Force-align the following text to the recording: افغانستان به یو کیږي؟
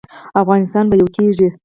افغانستان 0.41 0.85
به 0.89 0.95
یو 1.01 1.07
کیږي؟ 1.15 1.47